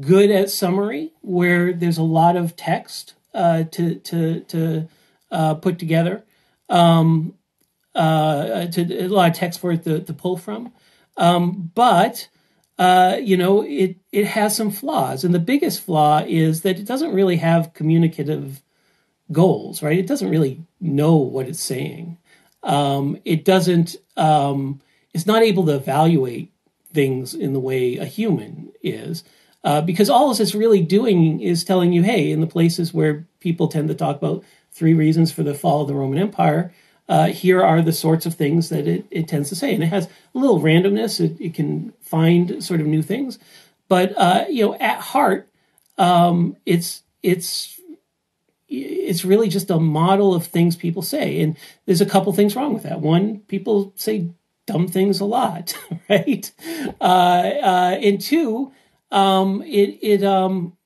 [0.00, 4.88] good at summary where there's a lot of text uh, to to to
[5.30, 6.24] uh, put together.
[6.68, 7.34] Um,
[7.94, 10.72] uh, to a lot of text for it to, to pull from,
[11.16, 12.28] um, but
[12.78, 16.86] uh, you know it it has some flaws, and the biggest flaw is that it
[16.86, 18.62] doesn't really have communicative
[19.32, 19.82] goals.
[19.82, 19.98] Right?
[19.98, 22.18] It doesn't really know what it's saying.
[22.62, 23.96] Um, it doesn't.
[24.16, 24.80] Um,
[25.12, 26.52] it's not able to evaluate
[26.92, 29.24] things in the way a human is.
[29.62, 33.26] Uh, because all this is really doing is telling you, hey, in the places where
[33.40, 36.72] people tend to talk about three reasons for the fall of the Roman Empire,
[37.08, 39.74] uh, here are the sorts of things that it, it tends to say.
[39.74, 41.20] And it has a little randomness.
[41.20, 43.38] It, it can find sort of new things.
[43.88, 45.48] But, uh, you know, at heart,
[45.98, 47.80] um, it's, it's,
[48.68, 51.40] it's really just a model of things people say.
[51.40, 53.00] And there's a couple things wrong with that.
[53.00, 54.30] One, people say
[54.66, 55.76] dumb things a lot,
[56.08, 56.50] right?
[57.00, 58.72] Uh, uh, and two,
[59.10, 60.76] um, it it um,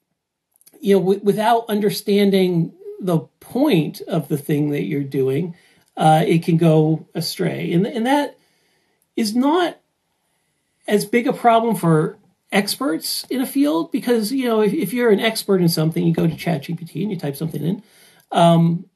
[0.81, 5.55] you know w- without understanding the point of the thing that you're doing,
[5.97, 8.39] uh, it can go astray, and and that
[9.17, 9.79] is not
[10.87, 12.19] as big a problem for
[12.53, 16.15] experts in a field because you know if, if you're an expert in something, you
[16.15, 17.83] go to ChatGPT and you type something in,
[18.33, 18.87] um,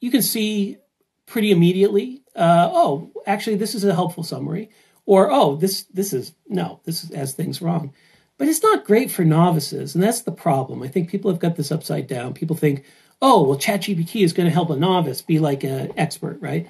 [0.00, 0.78] you can see
[1.26, 4.70] pretty immediately uh, oh, actually, this is a helpful summary,
[5.06, 7.92] or oh, this this is no, this is, has things wrong.
[8.38, 10.82] But it's not great for novices, and that's the problem.
[10.82, 12.34] I think people have got this upside down.
[12.34, 12.84] People think,
[13.20, 16.68] oh, well, ChatGPT is going to help a novice be like an expert, right?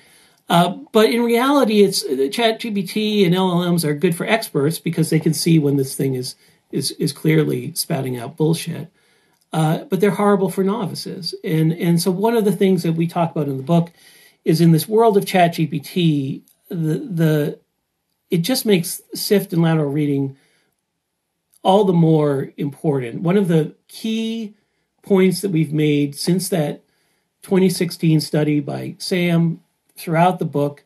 [0.49, 5.35] Uh, but in reality, it's ChatGPT and LLMs are good for experts because they can
[5.35, 6.35] see when this thing is
[6.71, 8.91] is is clearly spouting out bullshit.
[9.53, 13.07] Uh, but they're horrible for novices, and and so one of the things that we
[13.07, 13.91] talk about in the book
[14.45, 17.59] is in this world of ChatGPT, the the
[18.31, 20.37] it just makes SIFT and lateral reading
[21.63, 23.23] all the more important.
[23.23, 24.55] One of the key
[25.03, 26.83] points that we've made since that
[27.43, 29.61] 2016 study by Sam
[29.97, 30.85] throughout the book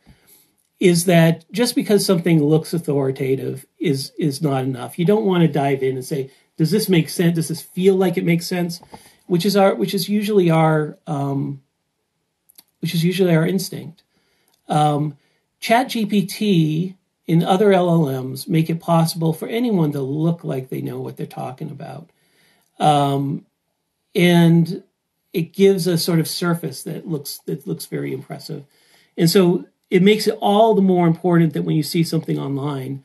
[0.80, 4.98] is that just because something looks authoritative is is not enough.
[4.98, 7.36] You don't want to dive in and say, "Does this make sense?
[7.36, 8.80] Does this feel like it makes sense?"
[9.26, 11.62] Which is our, which is usually our, um,
[12.80, 14.02] which is usually our instinct.
[14.68, 15.16] Um,
[15.60, 16.96] Chat GPT
[17.28, 21.26] and other LLMs make it possible for anyone to look like they know what they're
[21.26, 22.10] talking about,
[22.78, 23.46] um,
[24.14, 24.82] and
[25.32, 28.64] it gives a sort of surface that looks that looks very impressive.
[29.16, 33.04] And so it makes it all the more important that when you see something online,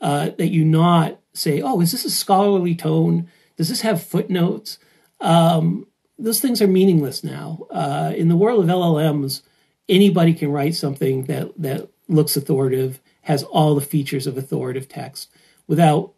[0.00, 3.28] uh, that you not say, "Oh, is this a scholarly tone?
[3.56, 4.78] Does this have footnotes?"
[5.20, 5.86] Um,
[6.18, 7.66] those things are meaningless now.
[7.70, 9.42] Uh, in the world of LLMs,
[9.88, 15.30] anybody can write something that that looks authoritative, has all the features of authoritative text,
[15.66, 16.14] without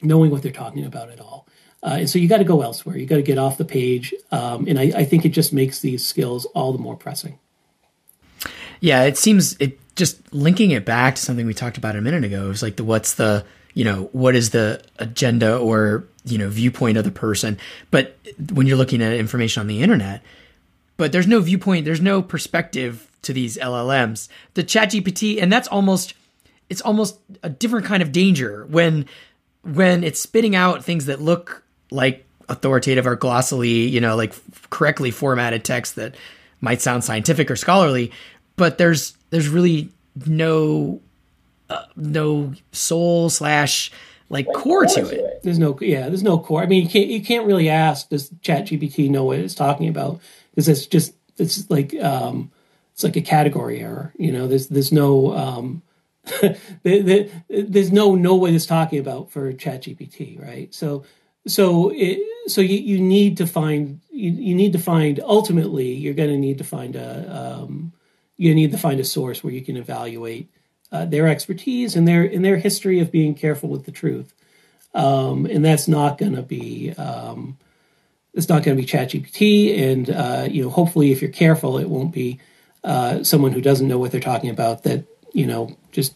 [0.00, 1.46] knowing what they're talking about at all.
[1.82, 2.96] Uh, and so you got to go elsewhere.
[2.96, 5.80] You got to get off the page, um, and I, I think it just makes
[5.80, 7.38] these skills all the more pressing.
[8.80, 12.24] Yeah, it seems it just linking it back to something we talked about a minute
[12.24, 13.44] ago is like the what's the
[13.74, 17.58] you know what is the agenda or you know viewpoint of the person
[17.90, 18.16] but
[18.52, 20.22] when you're looking at information on the internet
[20.96, 25.68] but there's no viewpoint there's no perspective to these llms the chat gpt and that's
[25.68, 26.14] almost
[26.68, 29.06] it's almost a different kind of danger when
[29.62, 34.34] when it's spitting out things that look like authoritative or glossily, you know like
[34.70, 36.14] correctly formatted text that
[36.60, 38.10] might sound scientific or scholarly
[38.56, 39.90] but there's there's really
[40.26, 41.00] no
[41.70, 43.90] uh, no soul slash
[44.30, 45.42] like core to it.
[45.42, 46.62] There's no yeah, there's no core.
[46.62, 50.20] I mean, you can't you can't really ask does ChatGPT know what it's talking about
[50.50, 52.50] because it's just it's like um,
[52.98, 54.12] it's like a category error.
[54.18, 55.82] You know, there's there's no um,
[56.82, 60.74] there's no know what it's talking about for ChatGPT, right?
[60.74, 61.04] So
[61.46, 62.18] so it,
[62.50, 66.38] so you, you need to find you, you need to find ultimately you're going to
[66.38, 67.92] need to find a um,
[68.36, 70.50] you need to find a source where you can evaluate
[70.90, 74.34] uh, their expertise and their in their history of being careful with the truth.
[74.92, 77.58] Um, and that's not going to be um,
[78.34, 79.78] it's not going to be ChatGPT.
[79.78, 82.40] And uh, you know, hopefully, if you're careful, it won't be
[82.84, 86.14] uh, someone who doesn't know what they're talking about that you know just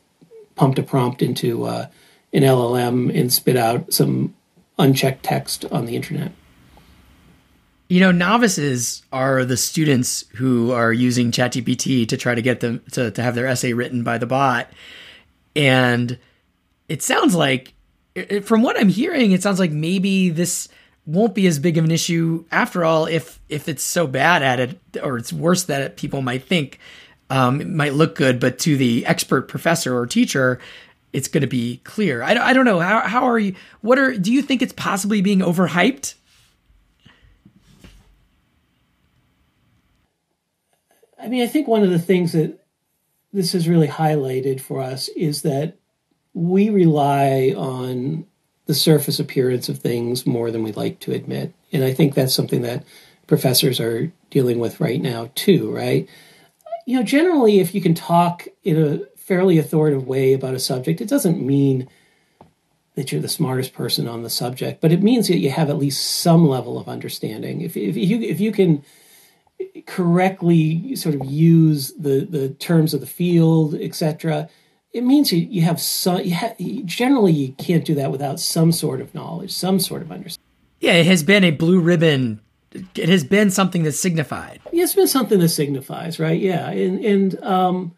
[0.55, 1.87] pumped a prompt into uh,
[2.33, 4.35] an LLM and spit out some
[4.79, 6.33] unchecked text on the internet.
[7.89, 12.83] You know, novices are the students who are using ChatGPT to try to get them
[12.93, 14.71] to, to have their essay written by the bot.
[15.55, 16.19] And
[16.89, 17.75] it sounds like,
[18.45, 20.69] from what I'm hearing, it sounds like maybe this
[21.05, 24.61] won't be as big of an issue after all if if it's so bad at
[24.61, 26.79] it or it's worse that people might think.
[27.31, 30.61] Um, it might look good but to the expert professor or teacher
[31.13, 32.23] it's going to be clear.
[32.23, 32.81] I, I don't know.
[32.81, 36.15] How, how are you what are do you think it's possibly being overhyped?
[41.19, 42.65] I mean, I think one of the things that
[43.33, 45.79] this has really highlighted for us is that
[46.35, 48.27] we rely on
[48.73, 51.53] the surface appearance of things more than we like to admit.
[51.73, 52.85] And I think that's something that
[53.27, 56.09] professors are dealing with right now, too, right?
[56.87, 61.03] You know, generally, if you can talk in a fairly authoritative way about a subject,
[61.03, 61.87] it doesn't mean
[62.95, 65.77] that you're the smartest person on the subject, but it means that you have at
[65.77, 67.61] least some level of understanding.
[67.61, 68.83] If, if you if you can
[69.87, 74.49] correctly sort of use the the terms of the field, etc.,
[74.93, 76.21] it means you, you have some.
[76.21, 80.13] You ha- generally, you can't do that without some sort of knowledge, some sort of
[80.13, 80.49] understanding.
[80.81, 82.41] Yeah, it has been a blue ribbon.
[82.73, 84.61] It has been something that signified.
[84.73, 86.41] Yeah, it's been something that signifies, right?
[86.41, 87.95] Yeah, and and um,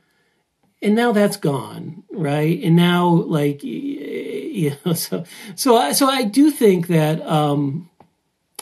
[0.82, 2.62] and now that's gone, right?
[2.62, 5.24] And now, like, you know, so
[5.55, 7.90] so I, so I do think that um,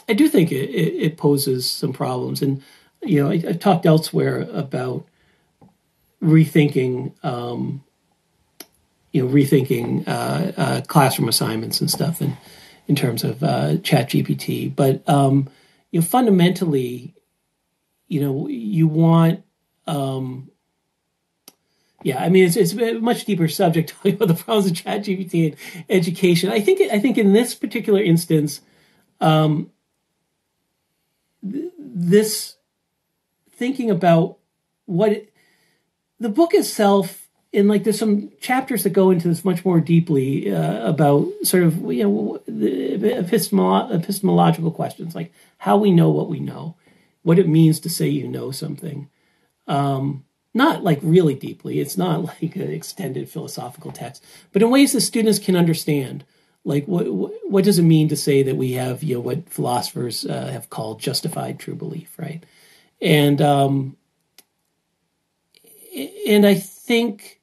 [0.09, 2.63] I do think it, it, it poses some problems, and
[3.03, 5.07] you know, I, have talked elsewhere about
[6.23, 7.83] rethinking, um,
[9.13, 12.37] you know, rethinking uh, uh, classroom assignments and stuff, and
[12.89, 14.75] in terms of uh, Chat GPT.
[14.75, 15.49] But um,
[15.91, 17.15] you know, fundamentally,
[18.09, 19.45] you know, you want
[19.87, 20.51] um,
[22.03, 25.53] yeah, I mean, it's, it's a much deeper subject talking about the problems of ChatGPT
[25.53, 26.51] and education.
[26.51, 28.61] I think I think in this particular instance,
[29.21, 29.71] um,
[31.49, 32.57] th- this
[33.51, 34.39] thinking about
[34.87, 35.33] what it,
[36.19, 37.22] the book itself,
[37.55, 41.65] and like there's some chapters that go into this much more deeply uh, about sort
[41.65, 46.77] of you know epistemolo- epistemological questions like how we know what we know,
[47.23, 49.09] what it means to say you know something.
[49.69, 50.25] Um,
[50.55, 51.79] not like really deeply.
[51.81, 56.25] It's not like an extended philosophical text, but in ways that students can understand.
[56.65, 57.07] Like what
[57.51, 60.71] what does it mean to say that we have you know what philosophers uh, have
[60.71, 62.45] called justified true belief, right?
[63.01, 63.97] And um,
[66.27, 67.41] and I think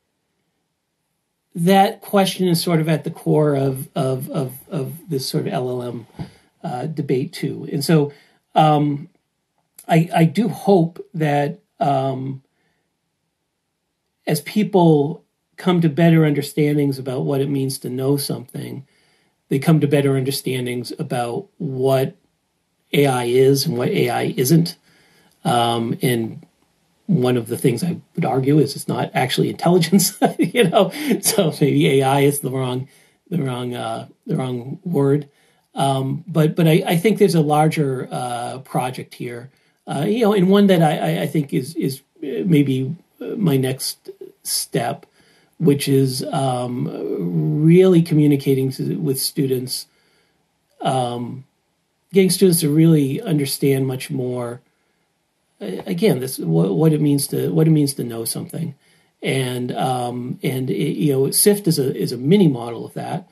[1.60, 5.54] that question is sort of at the core of of of, of this sort of
[5.54, 6.06] LLM
[6.64, 7.68] uh, debate too.
[7.72, 8.12] And so
[8.56, 9.10] um,
[9.88, 12.44] I I do hope that um,
[14.26, 15.26] as people
[15.58, 18.88] come to better understandings about what it means to know something,
[19.50, 22.16] they come to better understandings about what
[22.94, 24.78] AI is and what AI isn't.
[25.44, 26.46] Um, and
[27.10, 30.92] one of the things I would argue is it's not actually intelligence, you know.
[31.22, 32.88] So maybe AI is the wrong,
[33.30, 35.28] the wrong, uh, the wrong word.
[35.74, 39.50] Um, but but I, I, think there's a larger uh, project here,
[39.88, 44.10] uh, you know, and one that I, I think is is maybe my next
[44.44, 45.06] step,
[45.58, 49.88] which is um, really communicating to, with students,
[50.82, 51.46] um,
[52.14, 54.62] getting students to really understand much more.
[55.60, 58.76] Again, this what, what, it means to what it means to know something,
[59.22, 63.30] and um, and it, you know, SIFT is a is a mini model of that.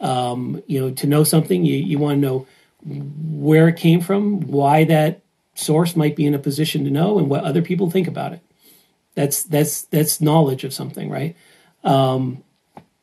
[0.00, 2.46] Um, you know, to know something, you you want to know
[2.84, 5.22] where it came from, why that
[5.54, 8.40] source might be in a position to know, and what other people think about it.
[9.14, 11.34] That's that's that's knowledge of something, right?
[11.82, 12.44] Um,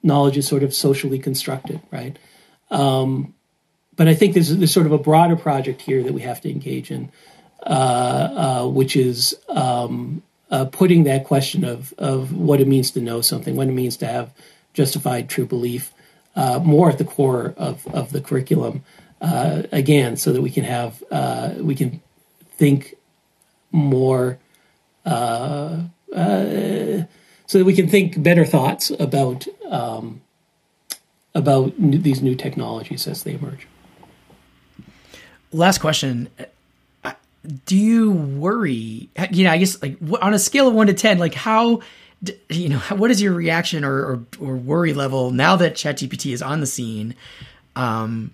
[0.03, 2.17] knowledge is sort of socially constructed, right?
[2.69, 3.33] Um,
[3.95, 6.51] but I think there's, there's sort of a broader project here that we have to
[6.51, 7.11] engage in,
[7.67, 13.55] which is um, uh, putting that question of of what it means to know something,
[13.55, 14.33] what it means to have
[14.73, 15.93] justified true belief,
[16.35, 18.83] uh, more at the core of of the curriculum.
[19.19, 21.99] Uh, again, so that we can have uh, we can
[22.57, 22.95] think
[23.71, 24.37] more
[25.05, 25.79] uh,
[27.47, 30.21] so that we can think better thoughts about um,
[31.33, 33.67] about these new technologies as they emerge.
[35.51, 36.29] Last question:
[37.65, 39.09] Do you worry?
[39.31, 41.81] You know, I guess like on a scale of one to ten, like how
[42.49, 46.41] you know what is your reaction or or, or worry level now that ChatGPT is
[46.41, 47.15] on the scene?
[47.75, 48.31] Um,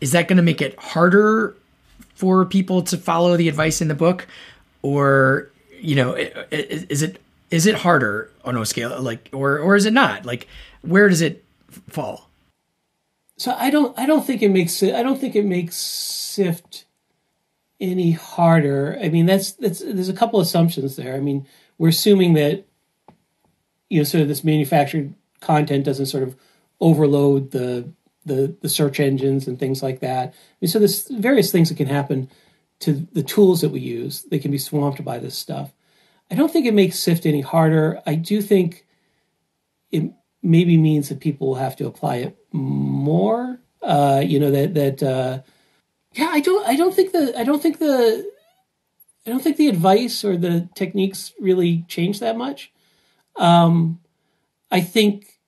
[0.00, 1.54] is that going to make it harder
[2.14, 4.26] for people to follow the advice in the book,
[4.82, 5.50] or
[5.80, 6.14] you know,
[6.50, 10.26] is it is it harder on a scale like or or is it not?
[10.26, 10.48] Like
[10.82, 11.44] where does it
[11.88, 12.28] fall?
[13.36, 16.84] So I don't I don't think it makes I don't think it makes SIFT
[17.80, 18.98] any harder.
[19.00, 21.14] I mean that's that's there's a couple assumptions there.
[21.14, 21.46] I mean,
[21.78, 22.64] we're assuming that
[23.88, 26.36] you know sort of this manufactured content doesn't sort of
[26.80, 27.88] overload the
[28.24, 30.28] the the search engines and things like that.
[30.28, 32.30] I mean, so there's various things that can happen
[32.80, 34.22] to the tools that we use.
[34.22, 35.72] They can be swamped by this stuff.
[36.30, 38.00] I don't think it makes SIFT any harder.
[38.06, 38.86] I do think
[39.90, 40.12] it
[40.42, 43.60] maybe means that people will have to apply it more.
[43.82, 45.40] Uh, you know that that uh,
[46.18, 48.30] yeah, I don't I don't think the I don't think the
[49.26, 52.72] I don't think the advice or the techniques really change that much.
[53.36, 54.00] Um,
[54.70, 55.38] I think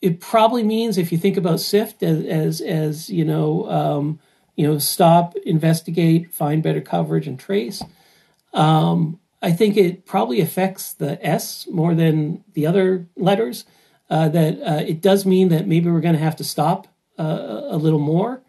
[0.00, 4.18] it probably means if you think about SIFT as as, as you know um,
[4.56, 7.82] you know, stop, investigate, find better coverage, and trace.
[8.54, 13.66] Um, I think it probably affects the S more than the other letters.
[14.08, 16.86] Uh, that uh, it does mean that maybe we're going to have to stop
[17.18, 18.40] uh, a little more,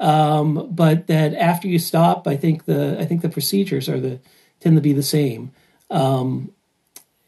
[0.00, 4.18] um, but that after you stop, I think the I think the procedures are the
[4.60, 5.52] tend to be the same.
[5.90, 6.52] Um,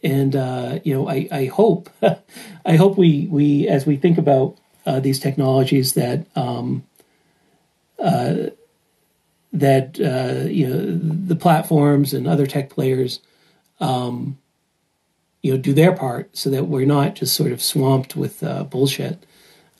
[0.02, 1.90] and uh, you know, I, I hope
[2.64, 6.84] I hope we we as we think about uh, these technologies that um,
[7.98, 8.48] uh,
[9.52, 13.20] that uh, you know the platforms and other tech players
[13.80, 14.38] um,
[15.42, 18.64] you know do their part so that we're not just sort of swamped with uh,
[18.64, 19.24] bullshit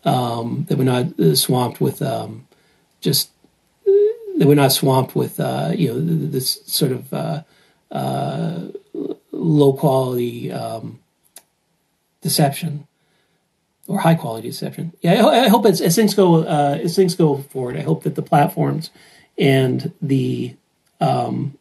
[0.05, 2.46] um, that we're not uh, swamped with um,
[3.01, 3.30] just
[4.38, 7.42] that we're not swamped with uh, you know this sort of uh,
[7.90, 8.61] uh,
[9.32, 11.01] low quality um,
[12.22, 12.86] deception
[13.86, 14.92] or high quality deception.
[15.01, 18.14] Yeah, I, hope as, as things go uh, as things go forward, I hope that
[18.14, 18.90] the platforms
[19.36, 20.55] and the
[21.01, 21.59] um,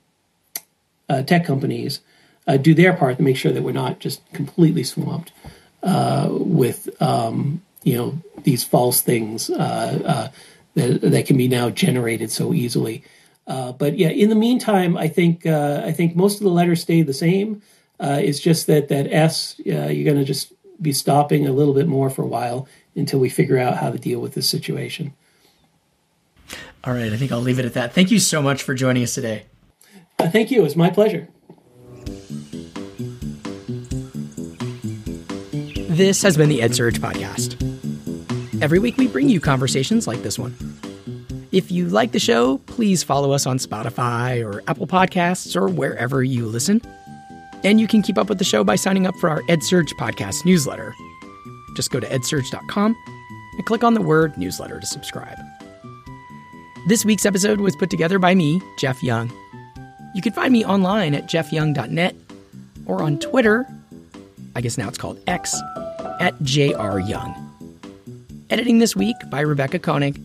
[1.09, 2.01] uh, tech companies
[2.61, 5.33] do their part to make sure that we're not just completely swamped
[5.83, 10.27] with um, you know these false things uh, uh,
[10.73, 13.01] that that can be now generated so easily.
[13.47, 16.81] Uh, but yeah, in the meantime, I think uh, I think most of the letters
[16.81, 17.61] stay the same.
[17.99, 22.09] it's just that that S you're going to just be stopping a little bit more
[22.09, 25.13] for a while until we figure out how to deal with this situation.
[26.83, 27.93] All right, I think I'll leave it at that.
[27.93, 29.45] Thank you so much for joining us today.
[30.19, 30.59] Uh, thank you.
[30.59, 31.29] It was my pleasure.
[35.97, 37.76] This has been the EdSurge podcast.
[38.59, 40.55] Every week we bring you conversations like this one.
[41.51, 46.23] If you like the show, please follow us on Spotify or Apple Podcasts or wherever
[46.23, 46.81] you listen.
[47.63, 50.43] And you can keep up with the show by signing up for our EdSurge podcast
[50.43, 50.93] newsletter.
[51.75, 52.95] Just go to edsurge.com
[53.57, 55.37] and click on the word newsletter to subscribe.
[56.87, 59.31] This week's episode was put together by me, Jeff Young.
[60.15, 62.15] You can find me online at jeffyoung.net
[62.85, 63.67] or on Twitter,
[64.55, 65.55] I guess now it's called X,
[66.19, 67.46] at jryoung.
[68.49, 70.21] Editing this week by Rebecca Koenig,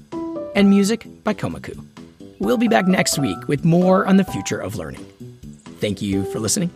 [0.54, 1.84] and music by Komiku.
[2.38, 5.04] We'll be back next week with more on the future of learning.
[5.80, 6.70] Thank you for listening.